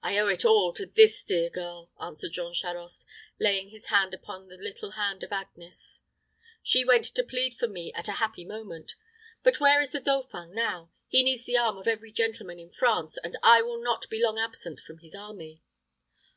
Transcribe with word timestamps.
"I 0.00 0.16
owe 0.18 0.28
it 0.28 0.44
all 0.44 0.72
to 0.74 0.86
this 0.86 1.24
dear 1.24 1.50
girl," 1.50 1.90
answered 2.00 2.30
Jean 2.30 2.54
Charost, 2.54 3.04
laying 3.40 3.70
his 3.70 3.86
hand 3.86 4.14
upon 4.14 4.46
the 4.46 4.56
little 4.56 4.92
hand 4.92 5.24
of 5.24 5.32
Agnes. 5.32 6.02
"She 6.62 6.84
went 6.84 7.06
to 7.06 7.24
plead 7.24 7.56
for 7.56 7.66
me 7.66 7.92
at 7.94 8.06
a 8.06 8.12
happy 8.22 8.44
moment. 8.44 8.94
But 9.42 9.58
where 9.58 9.80
is 9.80 9.90
the 9.90 9.98
dauphin 9.98 10.54
now? 10.54 10.92
He 11.08 11.24
needs 11.24 11.46
the 11.46 11.56
arm 11.58 11.78
of 11.78 11.88
every 11.88 12.12
gentleman 12.12 12.60
in 12.60 12.70
France, 12.70 13.18
and 13.24 13.36
I 13.42 13.60
will 13.60 13.82
not 13.82 14.08
be 14.08 14.22
long 14.22 14.38
absent 14.38 14.78
from 14.86 14.98
his 14.98 15.16
army." 15.16 15.62